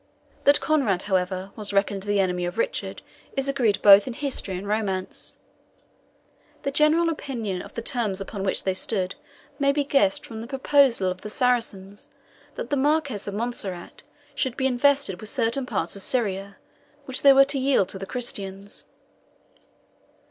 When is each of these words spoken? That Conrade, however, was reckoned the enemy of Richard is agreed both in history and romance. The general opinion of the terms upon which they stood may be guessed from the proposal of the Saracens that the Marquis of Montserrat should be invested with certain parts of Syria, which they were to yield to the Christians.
That 0.45 0.59
Conrade, 0.61 1.03
however, 1.03 1.51
was 1.55 1.73
reckoned 1.73 2.01
the 2.01 2.19
enemy 2.19 2.43
of 2.45 2.57
Richard 2.57 3.03
is 3.37 3.47
agreed 3.47 3.79
both 3.83 4.07
in 4.07 4.13
history 4.13 4.57
and 4.57 4.67
romance. 4.67 5.37
The 6.63 6.71
general 6.71 7.07
opinion 7.07 7.61
of 7.61 7.75
the 7.75 7.83
terms 7.83 8.19
upon 8.19 8.41
which 8.43 8.63
they 8.63 8.73
stood 8.73 9.13
may 9.59 9.71
be 9.71 9.83
guessed 9.83 10.25
from 10.25 10.41
the 10.41 10.47
proposal 10.47 11.11
of 11.11 11.21
the 11.21 11.29
Saracens 11.29 12.09
that 12.55 12.71
the 12.71 12.77
Marquis 12.77 13.27
of 13.29 13.35
Montserrat 13.35 14.01
should 14.33 14.57
be 14.57 14.65
invested 14.65 15.19
with 15.21 15.29
certain 15.29 15.67
parts 15.67 15.95
of 15.95 16.01
Syria, 16.01 16.57
which 17.05 17.21
they 17.21 17.31
were 17.31 17.45
to 17.45 17.59
yield 17.59 17.87
to 17.89 17.99
the 17.99 18.07
Christians. 18.07 18.85